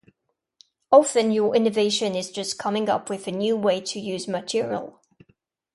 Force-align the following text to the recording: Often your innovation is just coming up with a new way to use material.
Often 0.91 1.29
your 1.29 1.55
innovation 1.55 2.15
is 2.15 2.31
just 2.31 2.57
coming 2.57 2.89
up 2.89 3.07
with 3.07 3.27
a 3.27 3.31
new 3.31 3.55
way 3.55 3.79
to 3.81 3.99
use 3.99 4.27
material. 4.27 4.99